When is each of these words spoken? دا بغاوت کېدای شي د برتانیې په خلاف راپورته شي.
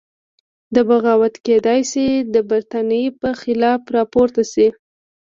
دا 0.73 0.81
بغاوت 0.89 1.35
کېدای 1.45 1.81
شي 1.91 2.07
د 2.33 2.35
برتانیې 2.49 3.05
په 3.21 3.29
خلاف 3.41 3.81
راپورته 3.97 4.41
شي. 4.51 4.67